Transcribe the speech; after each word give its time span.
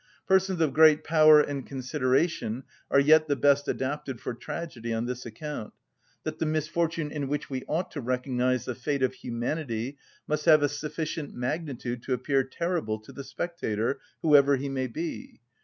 Persons 0.25 0.59
of 0.61 0.73
great 0.73 1.03
power 1.03 1.39
and 1.41 1.63
consideration 1.63 2.63
are 2.89 2.99
yet 2.99 3.27
the 3.27 3.35
best 3.35 3.67
adapted 3.67 4.19
for 4.19 4.33
tragedy 4.33 4.91
on 4.95 5.05
this 5.05 5.27
account, 5.27 5.73
that 6.23 6.39
the 6.39 6.45
misfortune 6.47 7.11
in 7.11 7.27
which 7.27 7.51
we 7.51 7.63
ought 7.67 7.91
to 7.91 8.01
recognise 8.01 8.65
the 8.65 8.73
fate 8.73 9.03
of 9.03 9.13
humanity 9.13 9.99
must 10.25 10.45
have 10.45 10.63
a 10.63 10.69
sufficient 10.69 11.35
magnitude 11.35 12.01
to 12.01 12.13
appear 12.13 12.43
terrible 12.43 12.97
to 12.97 13.11
the 13.11 13.23
spectator, 13.23 13.99
whoever 14.23 14.55
he 14.55 14.69
may 14.69 14.87
be. 14.87 15.39